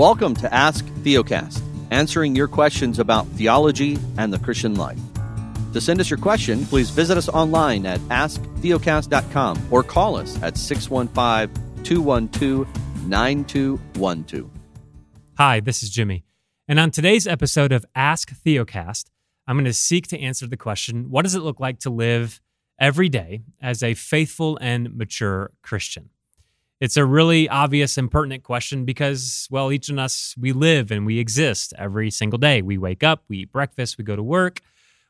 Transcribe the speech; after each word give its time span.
Welcome 0.00 0.34
to 0.36 0.50
Ask 0.50 0.86
Theocast, 1.02 1.60
answering 1.90 2.34
your 2.34 2.48
questions 2.48 2.98
about 2.98 3.26
theology 3.26 3.98
and 4.16 4.32
the 4.32 4.38
Christian 4.38 4.74
life. 4.74 4.98
To 5.74 5.80
send 5.82 6.00
us 6.00 6.08
your 6.08 6.18
question, 6.18 6.64
please 6.64 6.88
visit 6.88 7.18
us 7.18 7.28
online 7.28 7.84
at 7.84 8.00
asktheocast.com 8.08 9.68
or 9.70 9.82
call 9.82 10.16
us 10.16 10.42
at 10.42 10.56
615 10.56 11.84
212 11.84 13.06
9212. 13.06 14.50
Hi, 15.36 15.60
this 15.60 15.82
is 15.82 15.90
Jimmy. 15.90 16.24
And 16.66 16.80
on 16.80 16.90
today's 16.90 17.26
episode 17.26 17.70
of 17.70 17.84
Ask 17.94 18.30
Theocast, 18.42 19.10
I'm 19.46 19.56
going 19.56 19.66
to 19.66 19.74
seek 19.74 20.06
to 20.06 20.18
answer 20.18 20.46
the 20.46 20.56
question 20.56 21.10
what 21.10 21.24
does 21.24 21.34
it 21.34 21.40
look 21.40 21.60
like 21.60 21.78
to 21.80 21.90
live 21.90 22.40
every 22.78 23.10
day 23.10 23.42
as 23.60 23.82
a 23.82 23.92
faithful 23.92 24.56
and 24.62 24.96
mature 24.96 25.50
Christian? 25.60 26.08
It's 26.80 26.96
a 26.96 27.04
really 27.04 27.46
obvious 27.46 27.98
and 27.98 28.10
pertinent 28.10 28.42
question 28.42 28.86
because, 28.86 29.46
well, 29.50 29.70
each 29.70 29.90
of 29.90 29.98
us, 29.98 30.34
we 30.40 30.52
live 30.52 30.90
and 30.90 31.04
we 31.04 31.18
exist 31.18 31.74
every 31.76 32.10
single 32.10 32.38
day. 32.38 32.62
We 32.62 32.78
wake 32.78 33.04
up, 33.04 33.22
we 33.28 33.40
eat 33.40 33.52
breakfast, 33.52 33.98
we 33.98 34.04
go 34.04 34.16
to 34.16 34.22
work, 34.22 34.62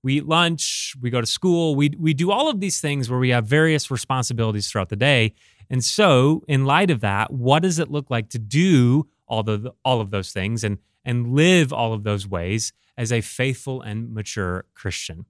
we 0.00 0.18
eat 0.18 0.26
lunch, 0.26 0.94
we 1.00 1.10
go 1.10 1.20
to 1.20 1.26
school. 1.26 1.74
We, 1.74 1.90
we 1.98 2.14
do 2.14 2.30
all 2.30 2.48
of 2.48 2.60
these 2.60 2.80
things 2.80 3.10
where 3.10 3.18
we 3.18 3.30
have 3.30 3.46
various 3.46 3.90
responsibilities 3.90 4.70
throughout 4.70 4.90
the 4.90 4.96
day. 4.96 5.34
And 5.68 5.82
so, 5.82 6.44
in 6.46 6.66
light 6.66 6.92
of 6.92 7.00
that, 7.00 7.32
what 7.32 7.64
does 7.64 7.80
it 7.80 7.90
look 7.90 8.10
like 8.10 8.28
to 8.28 8.38
do 8.38 9.08
all, 9.26 9.42
the, 9.42 9.72
all 9.84 10.00
of 10.00 10.12
those 10.12 10.30
things 10.30 10.62
and, 10.62 10.78
and 11.04 11.34
live 11.34 11.72
all 11.72 11.92
of 11.92 12.04
those 12.04 12.28
ways 12.28 12.72
as 12.96 13.10
a 13.10 13.20
faithful 13.20 13.82
and 13.82 14.14
mature 14.14 14.66
Christian? 14.74 15.26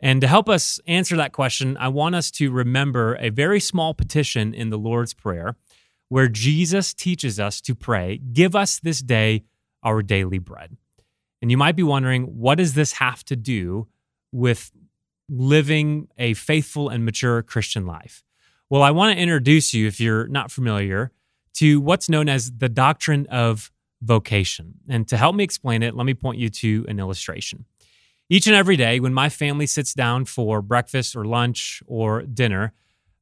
And 0.00 0.20
to 0.20 0.26
help 0.26 0.48
us 0.48 0.78
answer 0.86 1.16
that 1.16 1.32
question, 1.32 1.76
I 1.78 1.88
want 1.88 2.14
us 2.14 2.30
to 2.32 2.50
remember 2.52 3.16
a 3.18 3.30
very 3.30 3.58
small 3.58 3.94
petition 3.94 4.52
in 4.52 4.70
the 4.70 4.78
Lord's 4.78 5.14
Prayer 5.14 5.56
where 6.08 6.28
Jesus 6.28 6.94
teaches 6.94 7.40
us 7.40 7.60
to 7.62 7.74
pray, 7.74 8.18
Give 8.32 8.54
us 8.54 8.78
this 8.78 9.00
day 9.00 9.44
our 9.82 10.02
daily 10.02 10.38
bread. 10.38 10.76
And 11.42 11.50
you 11.50 11.58
might 11.58 11.76
be 11.76 11.82
wondering, 11.82 12.24
what 12.24 12.56
does 12.56 12.72
this 12.72 12.94
have 12.94 13.22
to 13.26 13.36
do 13.36 13.86
with 14.32 14.72
living 15.28 16.08
a 16.16 16.32
faithful 16.34 16.88
and 16.88 17.04
mature 17.04 17.42
Christian 17.42 17.84
life? 17.84 18.24
Well, 18.70 18.82
I 18.82 18.90
want 18.90 19.14
to 19.14 19.22
introduce 19.22 19.74
you, 19.74 19.86
if 19.86 20.00
you're 20.00 20.26
not 20.26 20.50
familiar, 20.50 21.12
to 21.54 21.80
what's 21.80 22.08
known 22.08 22.28
as 22.28 22.50
the 22.50 22.70
doctrine 22.70 23.26
of 23.26 23.70
vocation. 24.00 24.74
And 24.88 25.06
to 25.08 25.16
help 25.16 25.36
me 25.36 25.44
explain 25.44 25.82
it, 25.82 25.94
let 25.94 26.06
me 26.06 26.14
point 26.14 26.38
you 26.38 26.48
to 26.48 26.84
an 26.88 26.98
illustration. 26.98 27.66
Each 28.30 28.46
and 28.46 28.56
every 28.56 28.76
day, 28.76 28.98
when 28.98 29.12
my 29.12 29.28
family 29.28 29.66
sits 29.66 29.92
down 29.92 30.24
for 30.24 30.62
breakfast 30.62 31.14
or 31.14 31.26
lunch 31.26 31.82
or 31.86 32.22
dinner, 32.22 32.72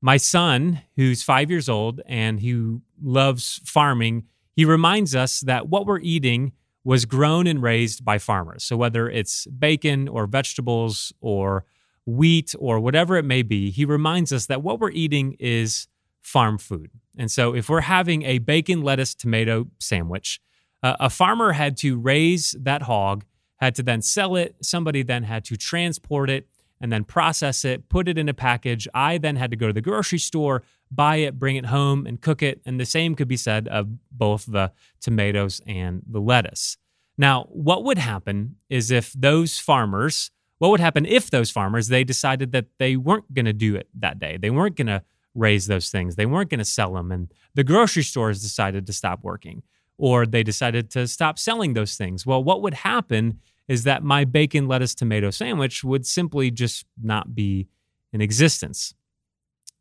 my 0.00 0.16
son, 0.16 0.82
who's 0.96 1.22
five 1.22 1.50
years 1.50 1.68
old 1.68 2.00
and 2.06 2.40
who 2.40 2.82
loves 3.02 3.60
farming, 3.64 4.24
he 4.54 4.64
reminds 4.64 5.14
us 5.14 5.40
that 5.40 5.68
what 5.68 5.86
we're 5.86 6.00
eating 6.00 6.52
was 6.84 7.04
grown 7.04 7.46
and 7.46 7.62
raised 7.62 8.04
by 8.04 8.18
farmers. 8.18 8.64
So 8.64 8.76
whether 8.76 9.08
it's 9.08 9.46
bacon 9.46 10.08
or 10.08 10.26
vegetables 10.26 11.12
or 11.20 11.64
wheat 12.06 12.54
or 12.58 12.80
whatever 12.80 13.16
it 13.16 13.24
may 13.24 13.42
be, 13.42 13.70
he 13.70 13.84
reminds 13.84 14.32
us 14.32 14.46
that 14.46 14.62
what 14.62 14.80
we're 14.80 14.90
eating 14.90 15.36
is 15.38 15.88
farm 16.22 16.58
food. 16.58 16.90
And 17.18 17.30
so 17.30 17.54
if 17.54 17.68
we're 17.68 17.82
having 17.82 18.22
a 18.22 18.38
bacon, 18.38 18.82
lettuce, 18.82 19.14
tomato 19.14 19.66
sandwich, 19.78 20.40
uh, 20.82 20.96
a 20.98 21.10
farmer 21.10 21.52
had 21.52 21.76
to 21.78 21.98
raise 21.98 22.56
that 22.58 22.82
hog 22.82 23.24
had 23.56 23.74
to 23.74 23.82
then 23.82 24.00
sell 24.00 24.36
it. 24.36 24.56
Somebody 24.62 25.02
then 25.02 25.24
had 25.24 25.44
to 25.46 25.56
transport 25.56 26.30
it 26.30 26.48
and 26.80 26.92
then 26.92 27.04
process 27.04 27.64
it, 27.64 27.88
put 27.88 28.08
it 28.08 28.16
in 28.16 28.28
a 28.28 28.34
package. 28.34 28.88
I 28.94 29.18
then 29.18 29.36
had 29.36 29.50
to 29.50 29.56
go 29.56 29.66
to 29.66 29.72
the 29.72 29.80
grocery 29.80 30.18
store, 30.18 30.62
buy 30.90 31.16
it, 31.16 31.38
bring 31.38 31.56
it 31.56 31.66
home, 31.66 32.06
and 32.06 32.20
cook 32.20 32.42
it. 32.42 32.60
And 32.64 32.80
the 32.80 32.86
same 32.86 33.14
could 33.14 33.28
be 33.28 33.36
said 33.36 33.68
of 33.68 33.88
both 34.10 34.46
the 34.46 34.72
tomatoes 35.00 35.60
and 35.66 36.02
the 36.08 36.20
lettuce. 36.20 36.76
Now, 37.18 37.44
what 37.50 37.84
would 37.84 37.98
happen 37.98 38.56
is 38.70 38.90
if 38.90 39.12
those 39.12 39.58
farmers, 39.58 40.30
what 40.58 40.70
would 40.70 40.80
happen 40.80 41.04
if 41.04 41.30
those 41.30 41.50
farmers, 41.50 41.88
they 41.88 42.04
decided 42.04 42.52
that 42.52 42.66
they 42.78 42.96
weren't 42.96 43.32
going 43.34 43.44
to 43.44 43.52
do 43.52 43.76
it 43.76 43.88
that 43.98 44.18
day? 44.18 44.38
They 44.38 44.50
weren't 44.50 44.76
going 44.76 44.86
to 44.86 45.02
raise 45.34 45.66
those 45.66 45.90
things. 45.90 46.16
They 46.16 46.26
weren't 46.26 46.50
going 46.50 46.58
to 46.58 46.64
sell 46.64 46.94
them. 46.94 47.12
And 47.12 47.32
the 47.54 47.64
grocery 47.64 48.02
stores 48.02 48.42
decided 48.42 48.86
to 48.86 48.92
stop 48.92 49.22
working 49.22 49.62
or 50.00 50.24
they 50.24 50.42
decided 50.42 50.90
to 50.90 51.06
stop 51.06 51.38
selling 51.38 51.74
those 51.74 51.94
things. 51.96 52.24
Well, 52.24 52.42
what 52.42 52.62
would 52.62 52.72
happen 52.72 53.38
is 53.70 53.84
that 53.84 54.02
my 54.02 54.24
bacon, 54.24 54.66
lettuce, 54.66 54.96
tomato 54.96 55.30
sandwich 55.30 55.84
would 55.84 56.04
simply 56.04 56.50
just 56.50 56.84
not 57.00 57.36
be 57.36 57.68
in 58.12 58.20
existence. 58.20 58.94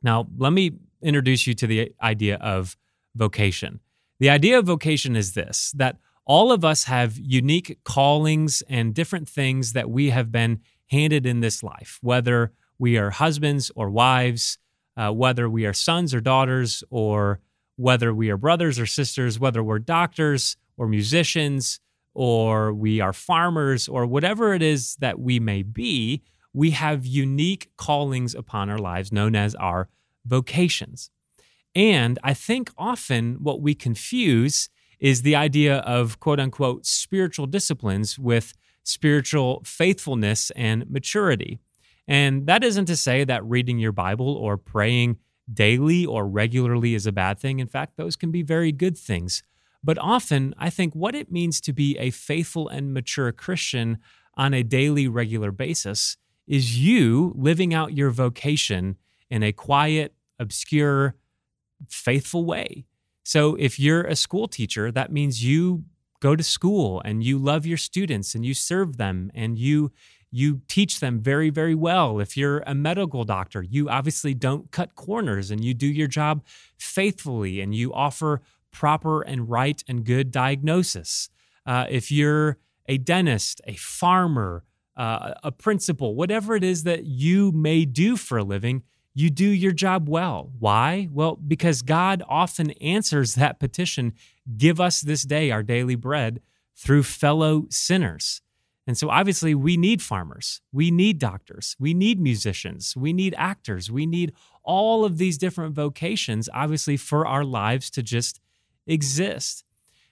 Now, 0.04 0.28
let 0.38 0.54
me 0.54 0.74
introduce 1.02 1.48
you 1.48 1.56
to 1.56 1.66
the 1.66 1.92
idea 2.00 2.36
of 2.36 2.78
vocation. 3.16 3.80
The 4.20 4.30
idea 4.30 4.60
of 4.60 4.66
vocation 4.68 5.16
is 5.16 5.34
this 5.34 5.72
that 5.76 5.98
all 6.28 6.52
of 6.52 6.64
us 6.64 6.84
have 6.84 7.18
unique 7.18 7.80
callings 7.84 8.62
and 8.70 8.94
different 8.94 9.28
things 9.28 9.74
that 9.74 9.90
we 9.90 10.12
have 10.12 10.32
been 10.32 10.60
handed 10.92 11.26
in 11.26 11.40
this 11.40 11.64
life, 11.64 11.98
whether 12.04 12.52
we 12.78 12.96
are 12.96 13.10
husbands 13.10 13.72
or 13.76 13.90
wives, 13.90 14.60
uh, 14.98 15.12
whether 15.12 15.50
we 15.50 15.66
are 15.66 15.74
sons 15.74 16.14
or 16.14 16.22
daughters, 16.22 16.84
or 16.92 17.40
whether 17.76 18.14
we 18.14 18.30
are 18.30 18.38
brothers 18.38 18.78
or 18.78 18.86
sisters, 18.86 19.40
whether 19.40 19.64
we're 19.64 19.80
doctors 19.80 20.58
or 20.78 20.88
musicians, 20.88 21.80
or 22.20 22.74
we 22.74 23.00
are 23.00 23.14
farmers 23.14 23.88
or 23.88 24.06
whatever 24.06 24.54
it 24.54 24.62
is 24.62 24.98
that 24.98 25.18
we 25.18 25.40
may 25.40 25.64
be, 25.64 26.22
we 26.54 26.72
have 26.72 27.06
unique 27.06 27.70
callings 27.78 28.36
upon 28.36 28.70
our 28.70 28.78
lives 28.78 29.14
known 29.14 29.38
as 29.38 29.56
our 29.56 29.88
vocations. 30.26 31.12
And 31.74 32.20
I 32.22 32.34
think 32.34 32.72
often 32.78 33.36
what 33.36 33.62
we 33.62 33.74
confuse 33.74 34.68
is 35.00 35.22
the 35.22 35.38
idea 35.38 35.78
of 35.78 36.20
quote 36.20 36.42
unquote 36.42 36.86
spiritual 36.86 37.48
disciplines 37.48 38.20
with 38.20 38.54
spiritual 38.84 39.62
faithfulness 39.64 40.52
and 40.58 40.90
maturity. 40.90 41.58
And 42.06 42.48
that 42.48 42.66
isn't 42.66 42.88
to 42.88 42.98
say 42.98 43.24
that 43.24 43.46
reading 43.46 43.80
your 43.80 43.94
Bible 43.94 44.36
or 44.36 44.58
praying 44.58 45.20
daily 45.54 46.06
or 46.06 46.28
regularly 46.28 46.96
is 46.96 47.08
a 47.08 47.14
bad 47.14 47.40
thing. 47.40 47.60
In 47.60 47.68
fact, 47.68 47.96
those 47.96 48.18
can 48.18 48.30
be 48.30 48.42
very 48.42 48.74
good 48.74 48.98
things. 48.98 49.42
But 49.84 49.98
often, 49.98 50.54
I 50.58 50.70
think 50.70 50.94
what 50.94 51.16
it 51.16 51.32
means 51.32 51.62
to 51.62 51.74
be 51.74 51.98
a 51.98 52.10
faithful 52.10 52.68
and 52.68 52.94
mature 52.94 53.32
Christian 53.32 54.00
on 54.36 54.54
a 54.54 54.64
daily, 54.64 55.08
regular 55.08 55.52
basis 55.52 56.18
is 56.48 56.80
you 56.80 57.34
living 57.36 57.74
out 57.74 57.94
your 57.96 58.10
vocation 58.10 58.98
in 59.30 59.44
a 59.44 59.52
quiet, 59.52 60.14
obscure, 60.40 61.16
faithful 61.88 62.46
way. 62.46 62.86
So 63.24 63.56
if 63.56 63.80
you're 63.80 64.04
a 64.04 64.16
school 64.16 64.48
teacher, 64.48 64.92
that 64.92 65.12
means 65.12 65.44
you 65.44 65.84
go 66.20 66.36
to 66.36 66.44
school 66.44 67.02
and 67.06 67.24
you 67.24 67.38
love 67.38 67.66
your 67.66 67.78
students 67.78 68.36
and 68.36 68.46
you 68.46 68.54
serve 68.54 68.98
them 68.98 69.32
and 69.34 69.58
you 69.58 69.92
you 70.32 70.62
teach 70.68 71.00
them 71.00 71.20
very 71.20 71.50
very 71.50 71.74
well 71.74 72.20
if 72.20 72.38
you're 72.38 72.60
a 72.68 72.76
medical 72.76 73.24
doctor 73.24 73.64
you 73.64 73.90
obviously 73.90 74.34
don't 74.34 74.70
cut 74.70 74.94
corners 74.96 75.50
and 75.50 75.64
you 75.64 75.74
do 75.74 75.88
your 75.88 76.08
job 76.08 76.44
faithfully 76.78 77.62
and 77.62 77.74
you 77.74 77.92
offer 77.94 78.42
proper 78.72 79.22
and 79.22 79.50
right 79.50 79.84
and 79.88 80.06
good 80.06 80.32
diagnosis. 80.32 81.30
Uh, 81.66 81.86
if 81.90 82.12
you're 82.12 82.58
a 82.88 82.98
dentist, 82.98 83.62
a 83.68 83.76
farmer, 83.76 84.64
uh, 84.98 85.34
a 85.44 85.52
principal, 85.52 86.16
whatever 86.16 86.56
it 86.56 86.64
is 86.64 86.84
that 86.84 87.06
you 87.06 87.52
may 87.52 87.86
do 87.86 88.18
for 88.18 88.38
a 88.38 88.44
living, 88.44 88.84
you 89.14 89.30
do 89.30 89.48
your 89.48 89.72
job 89.72 90.08
well. 90.08 90.52
Why? 90.60 91.10
Well, 91.12 91.36
because 91.36 91.82
God 91.82 92.24
often 92.28 92.72
answers 92.72 93.36
that 93.36 93.60
petition 93.60 94.14
give 94.58 94.80
us 94.80 95.02
this 95.02 95.24
day 95.24 95.52
our 95.52 95.64
daily 95.64 95.96
bread 95.96 96.42
through 96.76 97.04
fellow 97.04 97.68
sinners. 97.70 98.42
And 98.88 98.98
so, 98.98 99.10
obviously, 99.10 99.54
we 99.54 99.78
need 99.78 100.02
farmers, 100.02 100.62
we 100.72 100.90
need 100.90 101.20
doctors, 101.20 101.76
we 101.80 101.94
need 101.94 102.20
musicians, 102.20 102.96
we 102.98 103.14
need 103.14 103.36
actors, 103.38 103.92
we 103.92 104.08
need 104.08 104.34
all 104.64 105.06
of 105.06 105.20
these 105.20 105.38
different 105.38 105.76
vocations, 105.76 106.50
obviously, 106.54 106.98
for 106.98 107.28
our 107.28 107.44
lives 107.44 107.92
to 107.92 108.02
just 108.02 108.40
exist. 108.90 109.64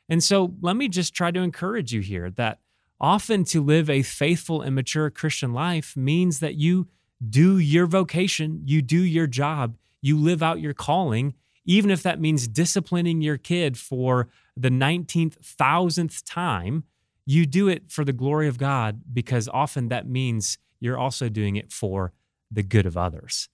And 0.09 0.23
so 0.23 0.53
let 0.61 0.75
me 0.75 0.87
just 0.87 1.13
try 1.13 1.31
to 1.31 1.41
encourage 1.41 1.91
you 1.91 2.01
here 2.01 2.29
that 2.31 2.59
often 2.99 3.43
to 3.45 3.61
live 3.61 3.89
a 3.89 4.01
faithful 4.01 4.61
and 4.61 4.73
mature 4.75 5.09
Christian 5.09 5.53
life 5.53 5.95
means 5.97 6.39
that 6.39 6.55
you 6.55 6.87
do 7.29 7.57
your 7.57 7.87
vocation, 7.87 8.61
you 8.63 8.81
do 8.81 9.01
your 9.01 9.27
job, 9.27 9.75
you 10.01 10.17
live 10.17 10.41
out 10.41 10.61
your 10.61 10.73
calling, 10.73 11.33
even 11.65 11.91
if 11.91 12.03
that 12.03 12.21
means 12.21 12.47
disciplining 12.47 13.21
your 13.21 13.37
kid 13.37 13.77
for 13.77 14.29
the 14.55 14.69
19th 14.69 15.35
thousandth 15.43 16.23
time. 16.25 16.83
You 17.25 17.45
do 17.45 17.67
it 17.67 17.91
for 17.91 18.05
the 18.05 18.13
glory 18.13 18.47
of 18.47 18.57
God 18.57 19.01
because 19.11 19.49
often 19.49 19.89
that 19.89 20.07
means 20.07 20.57
you're 20.79 20.97
also 20.97 21.27
doing 21.27 21.57
it 21.57 21.73
for 21.73 22.13
the 22.49 22.63
good 22.63 22.85
of 22.85 22.95
others. 22.95 23.49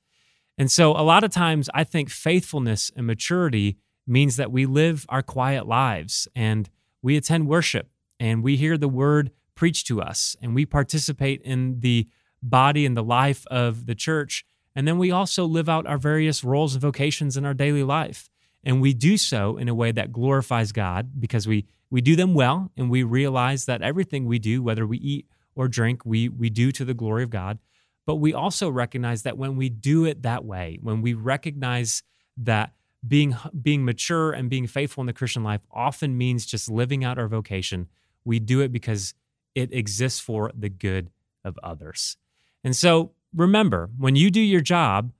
And 0.57 0.71
so, 0.71 0.91
a 0.91 1.01
lot 1.01 1.23
of 1.23 1.31
times, 1.31 1.69
I 1.73 1.83
think 1.83 2.11
faithfulness 2.11 2.91
and 2.95 3.07
maturity 3.07 3.77
means 4.05 4.35
that 4.37 4.51
we 4.51 4.65
live 4.65 5.05
our 5.09 5.21
quiet 5.21 5.67
lives 5.67 6.27
and 6.35 6.69
we 7.01 7.17
attend 7.17 7.47
worship 7.47 7.89
and 8.19 8.43
we 8.43 8.57
hear 8.57 8.77
the 8.77 8.87
word 8.87 9.31
preached 9.55 9.87
to 9.87 10.01
us 10.01 10.35
and 10.41 10.55
we 10.55 10.65
participate 10.65 11.41
in 11.41 11.79
the 11.79 12.07
body 12.41 12.85
and 12.85 12.97
the 12.97 13.03
life 13.03 13.45
of 13.47 13.85
the 13.85 13.95
church. 13.95 14.45
And 14.75 14.87
then 14.87 14.97
we 14.97 15.11
also 15.11 15.45
live 15.45 15.69
out 15.69 15.87
our 15.87 15.97
various 15.97 16.43
roles 16.43 16.73
and 16.73 16.81
vocations 16.81 17.37
in 17.37 17.45
our 17.45 17.53
daily 17.53 17.83
life. 17.83 18.29
And 18.63 18.81
we 18.81 18.93
do 18.93 19.17
so 19.17 19.57
in 19.57 19.69
a 19.69 19.75
way 19.75 19.91
that 19.91 20.11
glorifies 20.11 20.71
God 20.71 21.19
because 21.19 21.47
we, 21.47 21.65
we 21.89 22.01
do 22.01 22.15
them 22.15 22.33
well 22.33 22.71
and 22.77 22.89
we 22.89 23.03
realize 23.03 23.65
that 23.65 23.81
everything 23.81 24.25
we 24.25 24.39
do, 24.39 24.63
whether 24.63 24.87
we 24.87 24.97
eat 24.97 25.27
or 25.55 25.67
drink, 25.67 26.05
we, 26.05 26.29
we 26.29 26.49
do 26.49 26.71
to 26.71 26.85
the 26.85 26.93
glory 26.93 27.23
of 27.23 27.29
God. 27.29 27.59
But 28.05 28.15
we 28.15 28.33
also 28.33 28.69
recognize 28.69 29.23
that 29.23 29.37
when 29.37 29.55
we 29.55 29.69
do 29.69 30.05
it 30.05 30.23
that 30.23 30.43
way, 30.43 30.79
when 30.81 31.01
we 31.01 31.13
recognize 31.13 32.03
that 32.37 32.73
being, 33.07 33.35
being 33.61 33.83
mature 33.85 34.31
and 34.31 34.49
being 34.49 34.67
faithful 34.67 35.01
in 35.01 35.07
the 35.07 35.13
Christian 35.13 35.43
life 35.43 35.61
often 35.71 36.17
means 36.17 36.45
just 36.45 36.69
living 36.69 37.03
out 37.03 37.17
our 37.17 37.27
vocation, 37.27 37.87
we 38.23 38.39
do 38.39 38.61
it 38.61 38.71
because 38.71 39.13
it 39.55 39.73
exists 39.73 40.19
for 40.19 40.51
the 40.57 40.69
good 40.69 41.11
of 41.43 41.59
others. 41.61 42.17
And 42.63 42.75
so 42.75 43.11
remember, 43.35 43.89
when 43.97 44.15
you 44.15 44.31
do 44.31 44.39
your 44.39 44.61
job, 44.61 45.11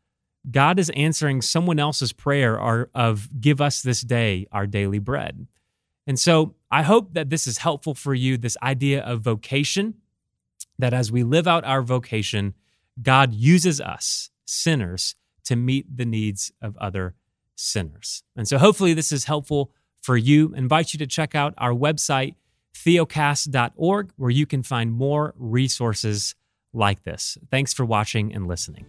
God 0.49 0.79
is 0.79 0.89
answering 0.91 1.41
someone 1.41 1.79
else's 1.79 2.13
prayer 2.13 2.59
of 2.59 3.29
give 3.39 3.61
us 3.61 3.81
this 3.81 4.01
day 4.01 4.47
our 4.51 4.67
daily 4.67 4.99
bread. 4.99 5.47
And 6.05 6.19
so 6.19 6.55
I 6.69 6.83
hope 6.83 7.13
that 7.13 7.29
this 7.29 7.47
is 7.47 7.59
helpful 7.59 7.93
for 7.93 8.13
you 8.13 8.37
this 8.37 8.57
idea 8.61 9.01
of 9.03 9.21
vocation, 9.21 9.95
that 10.77 10.93
as 10.93 11.11
we 11.11 11.23
live 11.23 11.47
out 11.47 11.63
our 11.63 11.81
vocation, 11.81 12.55
God 13.01 13.33
uses 13.33 13.79
us, 13.79 14.29
sinners, 14.45 15.15
to 15.45 15.55
meet 15.55 15.95
the 15.95 16.05
needs 16.05 16.51
of 16.61 16.75
other 16.77 17.15
sinners. 17.55 18.23
And 18.35 18.47
so 18.47 18.57
hopefully 18.57 18.93
this 18.93 19.11
is 19.11 19.25
helpful 19.25 19.71
for 20.01 20.17
you. 20.17 20.53
I 20.55 20.59
invite 20.59 20.93
you 20.93 20.99
to 20.99 21.07
check 21.07 21.35
out 21.35 21.53
our 21.57 21.71
website, 21.71 22.35
theocast.org, 22.75 24.11
where 24.17 24.29
you 24.29 24.45
can 24.45 24.63
find 24.63 24.91
more 24.91 25.33
resources 25.37 26.35
like 26.73 27.03
this. 27.03 27.37
Thanks 27.51 27.73
for 27.73 27.85
watching 27.85 28.33
and 28.33 28.47
listening. 28.47 28.85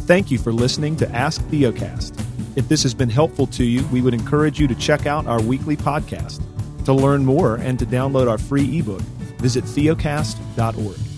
Thank 0.00 0.30
you 0.30 0.38
for 0.38 0.52
listening 0.52 0.96
to 0.96 1.10
Ask 1.12 1.40
Theocast. 1.44 2.20
If 2.56 2.68
this 2.68 2.82
has 2.82 2.92
been 2.92 3.08
helpful 3.08 3.46
to 3.48 3.64
you, 3.64 3.84
we 3.86 4.02
would 4.02 4.14
encourage 4.14 4.60
you 4.60 4.68
to 4.68 4.74
check 4.74 5.06
out 5.06 5.26
our 5.26 5.40
weekly 5.40 5.76
podcast. 5.76 6.42
To 6.84 6.92
learn 6.92 7.24
more 7.24 7.56
and 7.56 7.78
to 7.78 7.86
download 7.86 8.28
our 8.28 8.36
free 8.36 8.78
ebook, 8.78 9.00
visit 9.38 9.64
theocast.org. 9.64 11.13